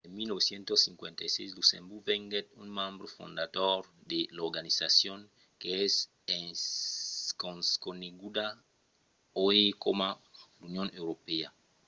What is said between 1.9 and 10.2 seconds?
venguèt un membre fondador de l'organizacion qu'es coneguda uèi coma